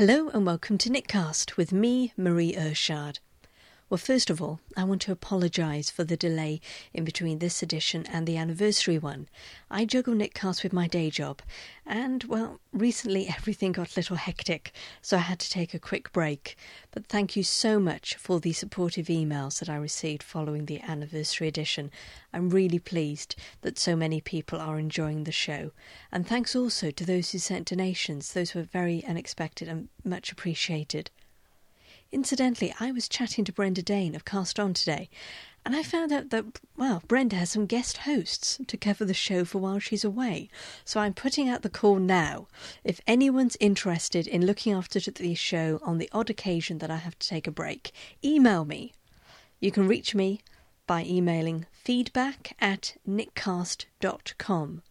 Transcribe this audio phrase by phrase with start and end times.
[0.00, 3.18] Hello and welcome to Knitcast with me, Marie Irshad.
[3.90, 6.60] Well, first of all, I want to apologise for the delay
[6.92, 9.30] in between this edition and the anniversary one.
[9.70, 11.40] I juggle Knitcast with my day job,
[11.86, 16.12] and, well, recently everything got a little hectic, so I had to take a quick
[16.12, 16.54] break.
[16.90, 21.48] But thank you so much for the supportive emails that I received following the anniversary
[21.48, 21.90] edition.
[22.34, 25.70] I'm really pleased that so many people are enjoying the show.
[26.12, 31.10] And thanks also to those who sent donations, those were very unexpected and much appreciated.
[32.10, 35.10] Incidentally, I was chatting to Brenda Dayne of Cast On today,
[35.66, 39.44] and I found out that, well, Brenda has some guest hosts to cover the show
[39.44, 40.48] for while she's away.
[40.86, 42.48] So I'm putting out the call now.
[42.82, 47.18] If anyone's interested in looking after the show on the odd occasion that I have
[47.18, 47.92] to take a break,
[48.24, 48.94] email me.
[49.60, 50.40] You can reach me
[50.86, 54.82] by emailing feedback at knitcast.com.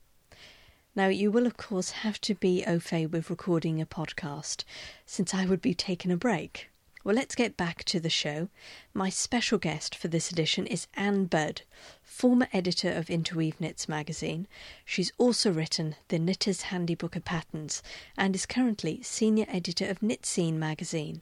[0.95, 4.63] Now, you will, of course, have to be au fait with recording a podcast,
[5.07, 6.69] since I would be taking a break.
[7.07, 8.49] Well, let's get back to the show.
[8.93, 11.61] My special guest for this edition is Ann Budd,
[12.03, 14.45] former editor of Interweave Knits magazine.
[14.83, 17.81] She's also written The Knitter's Handybook of Patterns
[18.17, 21.21] and is currently senior editor of Knit Scene magazine.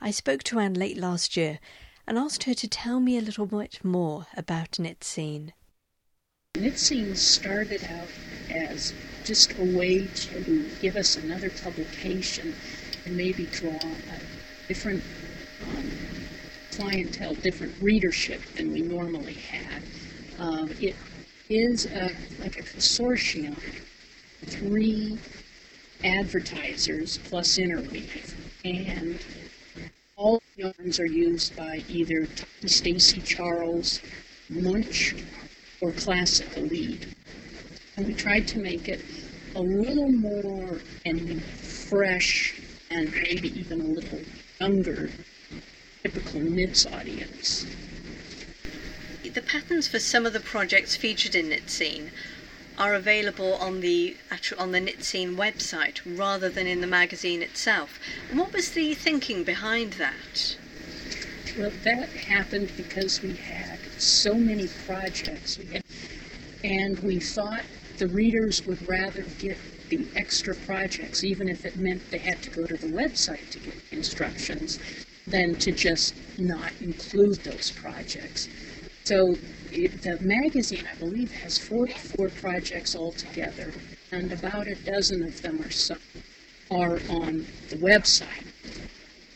[0.00, 1.58] I spoke to Ann late last year
[2.06, 5.52] and asked her to tell me a little bit more about Knit Scene.
[6.56, 8.06] Knit Scene started out
[8.54, 12.54] as just a way to give us another publication
[13.04, 14.37] and maybe draw a
[14.68, 15.02] different
[15.66, 15.90] um,
[16.72, 19.82] clientele, different readership than we normally had.
[20.38, 20.94] Um, it
[21.48, 23.56] is a, like a consortium,
[24.44, 25.18] three
[26.04, 29.18] advertisers plus Interweave, and
[30.16, 32.28] all the yarns are used by either
[32.66, 34.00] Stacy Charles,
[34.50, 35.14] Muench,
[35.80, 37.14] or Classic Elite.
[37.96, 39.00] And we tried to make it
[39.54, 44.20] a little more and fresh and maybe even a little
[44.60, 45.10] younger
[46.02, 47.66] typical knits audience.
[49.22, 52.10] The patterns for some of the projects featured in Knit Scene
[52.78, 57.42] are available on the actual on the Knit Scene website rather than in the magazine
[57.42, 58.00] itself.
[58.30, 60.56] And what was the thinking behind that?
[61.58, 65.58] Well, that happened because we had so many projects,
[66.62, 67.62] and we thought
[67.98, 69.56] the readers would rather get
[69.88, 73.58] the extra projects, even if it meant they had to go to the website to
[73.58, 74.78] get instructions,
[75.26, 78.48] than to just not include those projects.
[79.04, 79.36] So
[79.72, 83.72] it, the magazine, I believe, has 44 projects altogether,
[84.12, 85.96] and about a dozen of them or so
[86.70, 88.46] are on the website.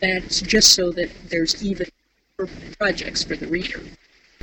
[0.01, 1.87] That's just so that there's even
[2.77, 3.81] projects for the reader.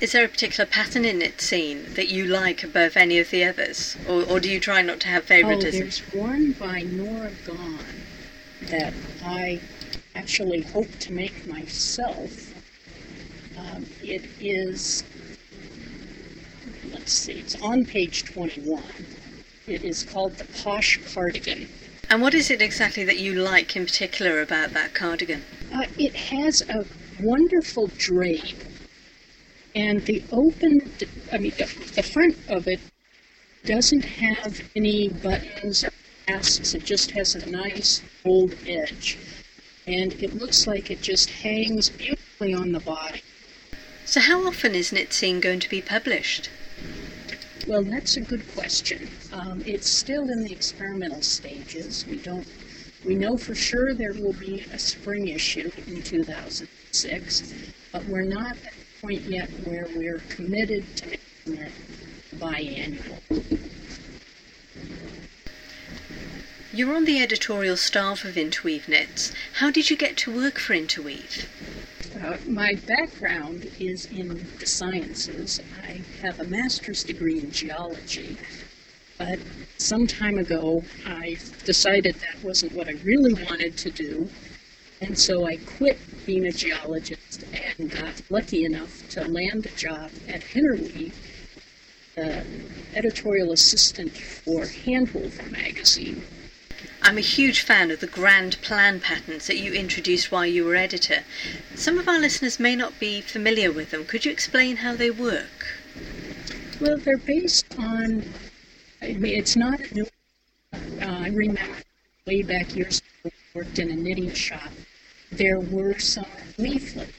[0.01, 3.45] Is there a particular pattern in it Scene that you like above any of the
[3.45, 5.79] others, or, or do you try not to have favoritism?
[5.79, 7.85] Oh, there's one by Nora Gaughan
[8.71, 9.61] that I
[10.15, 12.55] actually hope to make myself.
[13.59, 15.05] Um, it is,
[16.95, 18.83] let's see, it's on page 21.
[19.67, 21.69] It is called the Posh Cardigan.
[22.09, 25.45] And what is it exactly that you like in particular about that cardigan?
[25.75, 26.87] Uh, it has a
[27.21, 28.65] wonderful drape
[29.75, 30.91] and the open,
[31.33, 32.81] I mean, the, the front of it
[33.65, 35.91] doesn't have any buttons or
[36.27, 36.75] clasps.
[36.75, 39.19] It just has a nice gold edge.
[39.87, 43.23] And it looks like it just hangs beautifully on the body.
[44.05, 46.51] So, how often is Knit going to be published?
[47.67, 49.09] Well, that's a good question.
[49.33, 52.07] Um, it's still in the experimental stages.
[52.07, 52.47] We don't.
[53.05, 57.55] We know for sure there will be a spring issue in 2006,
[57.93, 58.57] but we're not
[59.01, 61.73] point yet where we're committed to it
[62.37, 63.19] biannual.
[66.73, 69.33] You're on the editorial staff of Interweave Knits.
[69.55, 71.49] How did you get to work for Interweave?
[72.23, 75.61] Uh, my background is in the sciences.
[75.83, 78.37] I have a master's degree in geology,
[79.19, 79.39] but
[79.79, 84.29] some time ago I decided that wasn't what I really wanted to do,
[85.01, 87.20] and so I quit being a geologist
[87.89, 91.15] got lucky enough to land a job at Interweave,
[92.15, 92.45] the
[92.95, 96.23] editorial assistant for Handwoven magazine.
[97.03, 100.75] I'm a huge fan of the grand plan patterns that you introduced while you were
[100.75, 101.25] editor.
[101.75, 104.05] Some of our listeners may not be familiar with them.
[104.05, 105.67] Could you explain how they work?
[106.81, 108.25] Well, they're based on,
[109.01, 110.07] I mean, it's not a new.
[110.73, 111.77] Uh, I remember
[112.27, 114.71] way back years ago, I worked in a knitting shop
[115.31, 116.27] there were some
[116.59, 117.13] leaflets.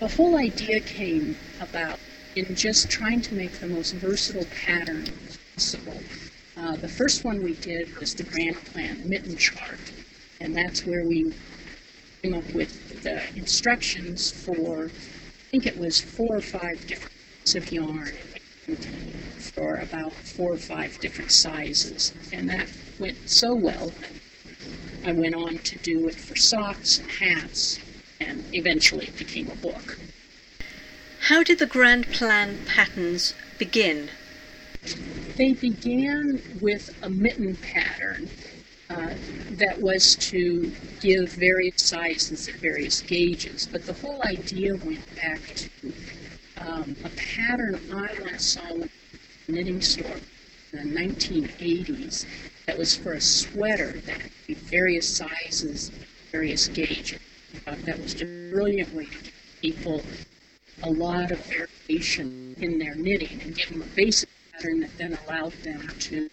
[0.00, 1.98] The whole idea came about
[2.34, 5.06] in just trying to make the most versatile pattern
[5.54, 6.00] possible.
[6.56, 9.78] Uh, the first one we did was the Grand Plan mitten chart,
[10.40, 11.32] And that's where we
[12.22, 17.54] came up with the instructions for, I think it was four or five different types
[17.54, 18.12] of yarn
[19.38, 22.12] for about four or five different sizes.
[22.32, 22.68] And that
[22.98, 23.92] went so well.
[25.04, 27.78] I went on to do it for socks and hats,
[28.26, 29.98] and eventually it became a book.
[31.28, 34.08] How did the Grand Plan patterns begin?
[35.36, 38.28] They began with a mitten pattern
[38.90, 39.14] uh,
[39.52, 45.40] that was to give various sizes at various gauges, but the whole idea went back
[45.54, 45.70] to
[46.58, 50.16] um, a pattern I once saw in a knitting store
[50.72, 52.26] in the 1980s
[52.66, 55.90] that was for a sweater that had various sizes,
[56.30, 57.18] various gauges.
[57.72, 59.32] Uh, that was give
[59.62, 60.02] people
[60.82, 65.18] a lot of variation in their knitting and give them a basic pattern that then
[65.26, 66.28] allowed them to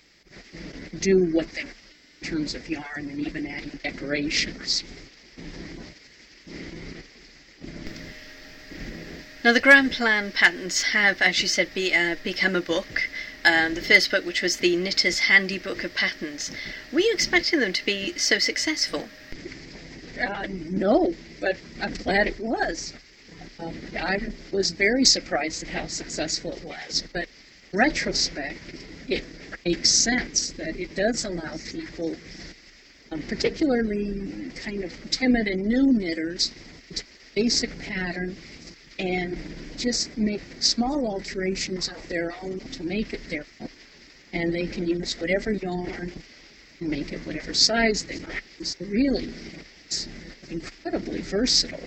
[1.00, 4.84] do what they in terms of yarn and even adding decorations.
[9.42, 13.08] Now, the Grand Plan patterns have, as you said, be, uh, become a book.
[13.46, 16.52] Um, the first book, which was the Knitter's Handy Book of Patterns.
[16.92, 19.08] Were you expecting them to be so successful?
[20.22, 22.94] Uh, no, but I'm glad it was.
[23.60, 24.20] Um, I
[24.52, 27.28] was very surprised at how successful it was, but
[27.74, 28.60] retrospect,
[29.08, 29.24] it
[29.66, 32.16] makes sense that it does allow people,
[33.12, 36.52] um, particularly kind of timid and new knitters,
[36.96, 37.04] to
[37.36, 38.36] basic pattern
[38.98, 39.38] and
[39.78, 43.70] just make small alterations of their own to make it their own.
[44.34, 46.12] And they can use whatever yarn
[46.80, 48.44] and make it whatever size they want.
[48.62, 49.34] So really,
[50.50, 51.80] incredibly versatile.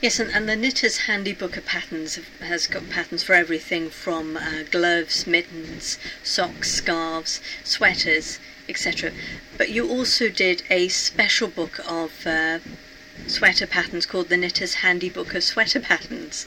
[0.00, 4.36] Yes, and, and the Knitter's Handy Book of Patterns has got patterns for everything from
[4.36, 8.38] uh, gloves, mittens, socks, scarves, sweaters,
[8.68, 9.10] etc.
[9.56, 12.60] But you also did a special book of uh,
[13.26, 16.46] sweater patterns called the Knitter's Handy Book of Sweater Patterns.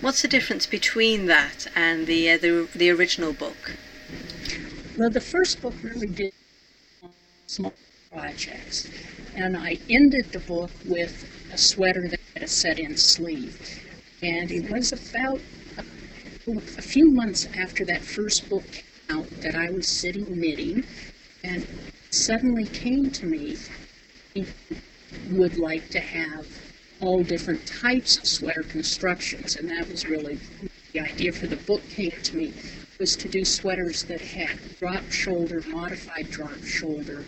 [0.00, 3.76] What's the difference between that and the uh, the, the original book?
[4.96, 6.32] Well, the first book really did
[7.46, 7.74] small
[8.12, 8.90] projects,
[9.34, 13.58] and I ended the book with a sweater that had a set-in sleeve.
[14.22, 15.40] And it was about
[15.78, 15.84] a,
[16.50, 20.84] a few months after that first book came out that I was sitting knitting,
[21.44, 21.66] and
[22.10, 23.56] suddenly came to me
[25.30, 26.46] would like to have
[27.00, 30.38] all different types of sweater constructions, and that was really
[30.92, 32.52] the idea for the book came to me
[32.98, 37.24] was to do sweaters that had drop shoulder, modified drop shoulder,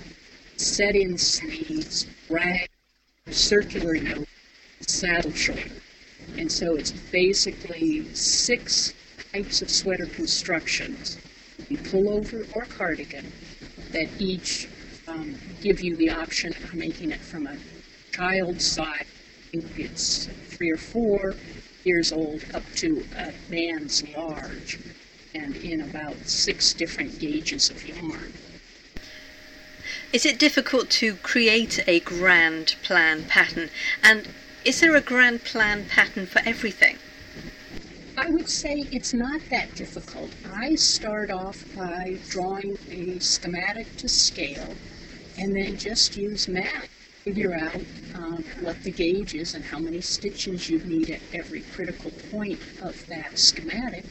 [0.56, 2.68] set in sleeves, rag,
[3.30, 4.28] circular yoke,
[4.80, 5.62] saddle shoulder.
[6.36, 8.94] And so it's basically six
[9.32, 11.18] types of sweater constructions,
[11.70, 13.32] a pullover or cardigan,
[13.90, 14.68] that each
[15.06, 17.56] um, give you the option of making it from a
[18.12, 19.06] child's size,
[19.52, 21.34] it's three or four
[21.84, 24.78] years old, up to a man's large,
[25.34, 28.32] and in about six different gauges of yarn.
[30.14, 33.70] Is it difficult to create a grand plan pattern?
[34.00, 34.28] And
[34.64, 36.98] is there a grand plan pattern for everything?
[38.16, 40.30] I would say it's not that difficult.
[40.54, 44.76] I start off by drawing a schematic to scale
[45.36, 46.88] and then just use math.
[47.24, 47.82] To figure out
[48.14, 52.60] um, what the gauge is and how many stitches you need at every critical point
[52.82, 54.04] of that schematic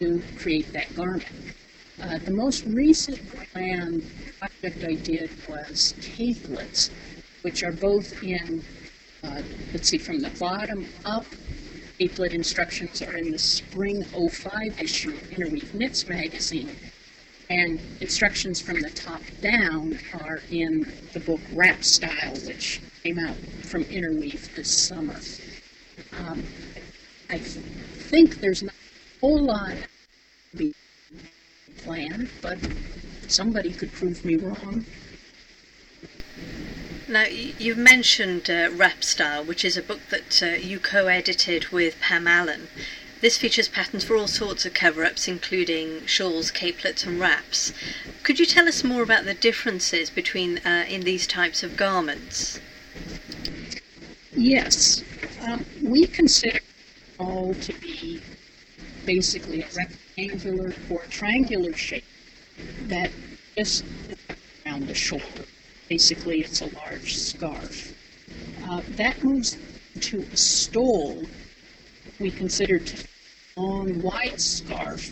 [0.00, 1.26] to create that garment.
[2.02, 3.18] Uh, the most recent
[3.52, 4.02] plan
[4.38, 6.90] project I did was capelets,
[7.42, 8.64] which are both in,
[9.22, 9.42] uh,
[9.72, 11.26] let's see, from the bottom up.
[11.98, 16.74] Capelet instructions are in the spring 05 issue of Interweave Knits magazine,
[17.50, 23.36] and instructions from the top down are in the book Wrap Style, which came out
[23.62, 25.20] from Interweave this summer.
[26.18, 26.42] Um,
[27.28, 29.74] I think there's not a whole lot
[30.52, 30.74] to be
[31.90, 32.56] plan, but
[33.26, 34.84] somebody could prove me wrong.
[37.08, 41.66] Now, you've mentioned uh, Wrap Style, which is a book that uh, you co edited
[41.70, 42.68] with Pam Allen.
[43.20, 47.72] This features patterns for all sorts of cover ups, including shawls, capelets, and wraps.
[48.22, 52.60] Could you tell us more about the differences between uh, in these types of garments?
[54.32, 55.02] Yes.
[55.42, 56.60] Um, we consider
[57.18, 58.22] all to be
[59.04, 59.66] basically a
[60.20, 62.04] rectangular or triangular shape
[62.82, 63.10] that
[63.56, 63.84] just
[64.66, 65.44] around the shoulder.
[65.88, 67.94] Basically, it's a large scarf.
[68.68, 69.56] Uh, that moves
[70.00, 71.24] to a stole
[72.18, 73.06] we consider to
[73.56, 75.10] a long, wide scarf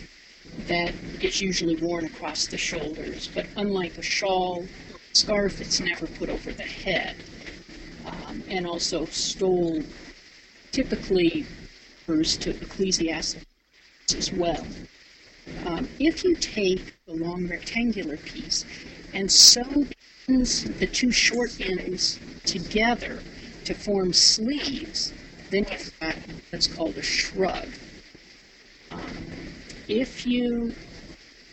[0.67, 4.65] that is usually worn across the shoulders, but unlike a shawl,
[5.13, 7.17] scarf, it's never put over the head.
[8.07, 9.83] Um, and also stole
[10.71, 11.47] typically
[12.07, 13.45] refers to ecclesiastics
[14.15, 14.65] as well.
[15.67, 18.65] Um, if you take the long rectangular piece
[19.13, 19.87] and sew
[20.27, 23.23] the two short ends together
[23.65, 25.13] to form sleeves,
[25.51, 26.15] then you've got
[26.51, 27.69] what's called a shrug.
[28.91, 29.01] Um,
[29.89, 30.75] if you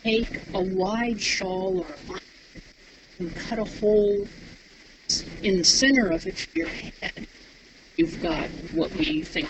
[0.02, 2.20] take a wide shawl or a
[3.18, 4.26] and cut a hole
[5.42, 7.26] in the center of it for your head,
[7.96, 9.48] you've got what we think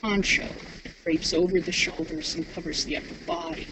[0.00, 0.46] poncho.
[1.02, 3.66] Drapes over the shoulders and covers the upper body.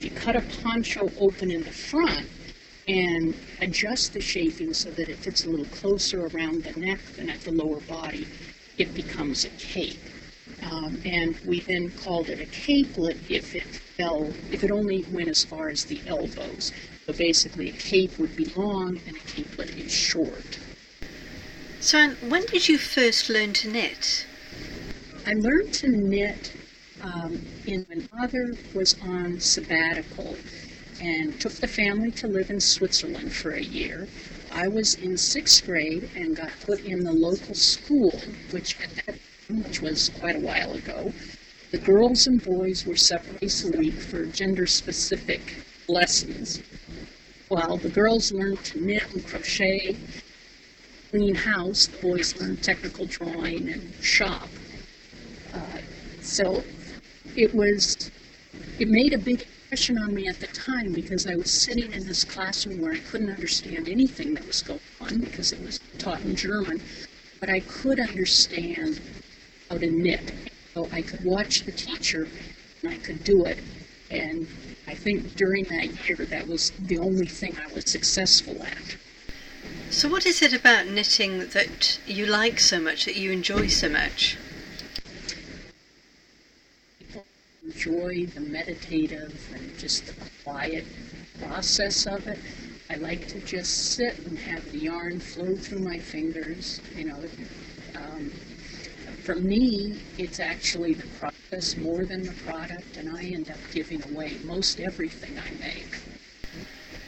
[0.00, 2.26] You cut a poncho open in the front
[2.88, 7.30] and adjust the shaping so that it fits a little closer around the neck than
[7.30, 8.26] at the lower body,
[8.78, 10.00] it becomes a cape.
[10.62, 15.28] Um, and we then called it a capelet if it fell, if it only went
[15.28, 16.72] as far as the elbows.
[17.06, 20.58] So basically, a cape would be long and a capelet is short.
[21.80, 24.26] So, when did you first learn to knit?
[25.26, 26.52] I learned to knit
[27.02, 30.36] um, in when mother was on sabbatical
[31.00, 34.08] and took the family to live in Switzerland for a year.
[34.50, 39.16] I was in sixth grade and got put in the local school, which at that
[39.50, 41.12] which was quite a while ago.
[41.70, 45.40] The girls and boys were separate a week for gender specific
[45.88, 46.60] lessons,
[47.48, 49.96] while the girls learned to knit and crochet,
[51.10, 54.49] clean house, the boys learned technical drawing and shop.
[56.30, 56.62] So
[57.36, 58.10] it was,
[58.78, 62.06] it made a big impression on me at the time because I was sitting in
[62.06, 66.20] this classroom where I couldn't understand anything that was going on because it was taught
[66.22, 66.80] in German,
[67.40, 69.00] but I could understand
[69.68, 70.32] how to knit.
[70.74, 72.28] So I could watch the teacher
[72.82, 73.58] and I could do it.
[74.10, 74.46] And
[74.86, 78.96] I think during that year, that was the only thing I was successful at.
[79.90, 83.88] So, what is it about knitting that you like so much, that you enjoy so
[83.88, 84.36] much?
[86.98, 87.24] People
[87.80, 90.84] enjoy the meditative and just the quiet
[91.42, 92.38] process of it.
[92.90, 96.80] I like to just sit and have the yarn flow through my fingers.
[96.94, 97.24] You know,
[97.96, 98.30] um,
[99.22, 104.02] for me, it's actually the process more than the product, and I end up giving
[104.12, 106.00] away most everything I make.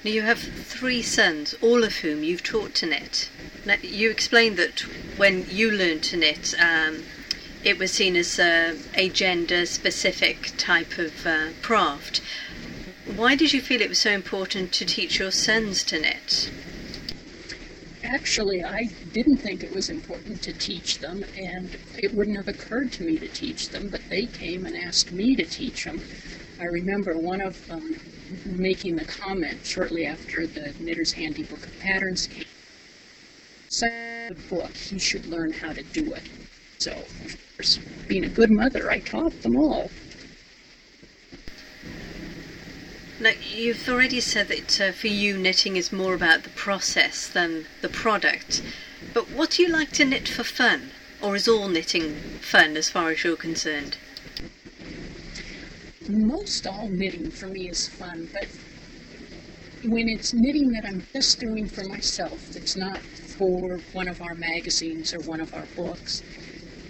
[0.05, 3.29] Now, you have three sons, all of whom you've taught to knit.
[3.67, 4.81] Now, you explained that
[5.17, 7.05] when you learned to knit, um,
[7.65, 12.21] it was seen as uh, a gender specific type of uh, craft.
[13.15, 16.51] Why did you feel it was so important to teach your sons to knit?
[18.03, 22.93] Actually, I didn't think it was important to teach them, and it wouldn't have occurred
[22.93, 26.01] to me to teach them, but they came and asked me to teach them.
[26.61, 28.01] I remember one of them
[28.45, 32.45] making the comment shortly after the Knitter's Handybook of Patterns came.
[33.69, 36.23] Said the book, he should learn how to do it.
[36.83, 39.89] So, of course, being a good mother, I taught them all.
[43.21, 47.67] Now, you've already said that uh, for you, knitting is more about the process than
[47.83, 48.63] the product.
[49.15, 50.91] But what do you like to knit for fun?
[51.23, 53.97] Or is all knitting fun as far as you're concerned?
[56.09, 58.49] most all knitting for me is fun, but
[59.85, 64.35] when it's knitting that I'm just doing for myself, it's not for one of our
[64.35, 66.23] magazines or one of our books,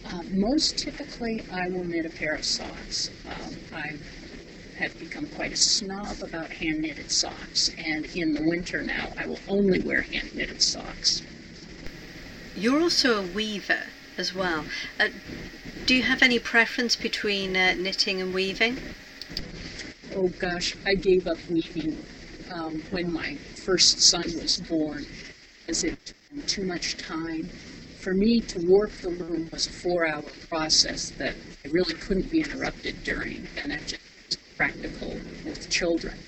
[0.06, 3.10] uh, most typically I will knit a pair of socks.
[3.26, 3.92] Um, I
[4.78, 9.26] have become quite a snob about hand knitted socks, and in the winter now I
[9.26, 11.22] will only wear hand knitted socks.
[12.56, 13.84] You're also a weaver
[14.18, 14.64] as well.
[15.00, 15.08] Uh,
[15.86, 18.78] do you have any preference between uh, knitting and weaving?
[20.14, 22.04] oh gosh, I gave up weaving
[22.52, 25.06] um, when my first son was born,
[25.68, 27.48] as it took too much time.
[28.02, 32.40] For me to warp the loom was a four-hour process that I really couldn't be
[32.40, 35.10] interrupted during, and that just practical
[35.44, 36.18] with children.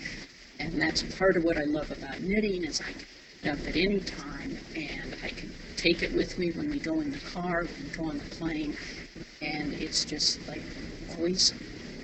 [0.60, 3.04] And that's part of what I love about knitting is I can
[3.42, 7.00] pick up at any time, and I can take it with me when we go
[7.00, 8.76] in the car, when we go on the plane,
[9.42, 10.62] and it's just like
[11.16, 11.52] always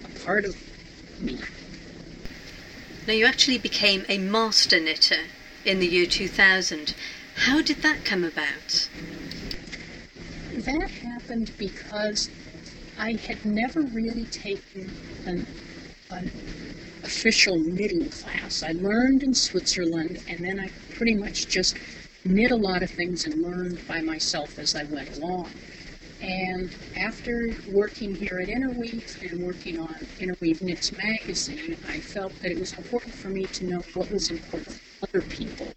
[0.04, 0.56] a part of
[1.20, 1.38] me.
[3.06, 5.26] Now, you actually became a master knitter
[5.64, 6.96] in the year 2000.
[7.36, 8.88] How did that come about?
[10.64, 12.28] That happened because
[12.98, 14.92] I had never really taken
[15.24, 15.46] an,
[16.10, 16.30] an
[17.02, 18.62] official knitting class.
[18.62, 21.78] I learned in Switzerland, and then I pretty much just
[22.26, 25.48] knit a lot of things and learned by myself as I went along.
[26.20, 32.50] And after working here at Interweave and working on Interweave Knits magazine, I felt that
[32.50, 35.72] it was important for me to know what was important for other people.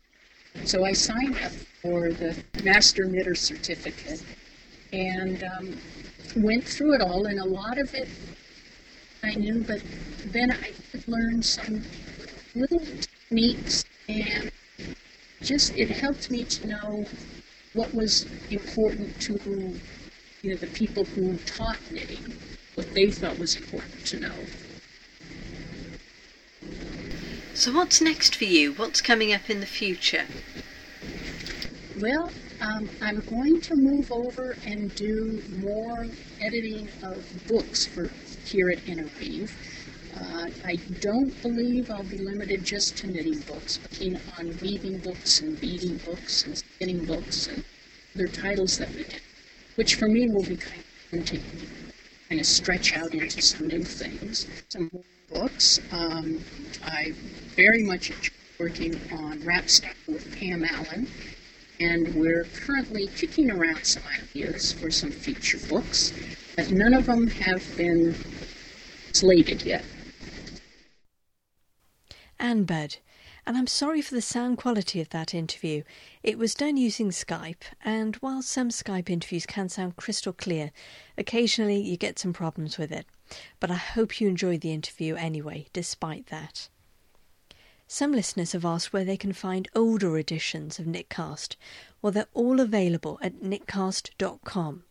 [0.66, 4.22] So I signed up for the Master Knitter Certificate
[4.94, 5.78] and um,
[6.38, 8.08] went through it all, and a lot of it
[9.24, 9.82] I knew, but
[10.26, 11.84] then I could learn some
[12.56, 14.52] little techniques, and
[15.42, 17.06] just it helped me to know
[17.74, 19.40] what was important to
[20.44, 22.38] you know the people who taught knitting,
[22.76, 24.36] what they thought was important to know.
[27.56, 28.74] So, what's next for you?
[28.74, 30.26] What's coming up in the future?
[32.00, 32.32] Well,
[32.62, 36.08] um, I'm going to move over and do more
[36.42, 38.10] editing of books for
[38.46, 39.56] here at Interweave.
[40.16, 45.42] Uh, I don't believe I'll be limited just to knitting books, working on weaving books
[45.42, 47.64] and beading books and spinning books and
[48.16, 49.22] other titles that we did,
[49.76, 50.84] which for me will be kind
[51.14, 51.40] of to
[52.30, 54.48] kind of stretch out into some new things.
[54.70, 55.80] Some more books.
[55.92, 56.44] Um,
[56.84, 57.14] I
[57.56, 61.08] very much enjoy working on Wrap Style with Pam Allen,
[61.84, 66.14] and we're currently kicking around some ideas for some feature books,
[66.56, 68.16] but none of them have been
[69.12, 69.84] slated yet.
[72.40, 72.98] Ann Budd,
[73.46, 75.84] and I'm sorry for the sound quality of that interview.
[76.24, 80.72] It was done using Skype, and while some Skype interviews can sound crystal clear,
[81.18, 83.06] occasionally you get some problems with it.
[83.60, 86.70] But I hope you enjoyed the interview anyway, despite that.
[87.88, 91.56] Some listeners have asked where they can find older editions of Knitcast.
[92.02, 94.84] Well, they're all available at knitcast.com.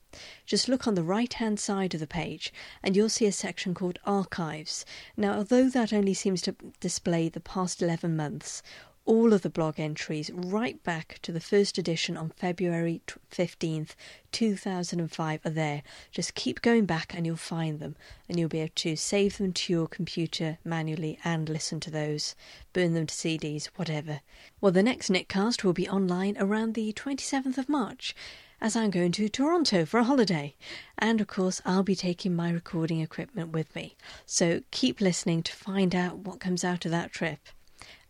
[0.44, 3.74] Just look on the right hand side of the page and you'll see a section
[3.74, 4.84] called Archives.
[5.16, 8.62] Now, although that only seems to display the past 11 months,
[9.04, 13.94] all of the blog entries right back to the first edition on February 15th,
[14.30, 15.82] 2005 are there.
[16.10, 17.96] Just keep going back and you'll find them,
[18.28, 22.34] and you'll be able to save them to your computer manually and listen to those,
[22.72, 24.20] burn them to CDs, whatever.
[24.60, 28.14] Well, the next Knitcast will be online around the 27th of March.
[28.60, 30.54] As I'm going to Toronto for a holiday.
[30.96, 33.96] And of course, I'll be taking my recording equipment with me.
[34.24, 37.40] So keep listening to find out what comes out of that trip.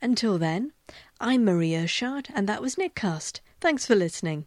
[0.03, 0.73] Until then,
[1.21, 3.39] I'm Marie Irshad, and that was Knitcast.
[3.61, 4.47] Thanks for listening.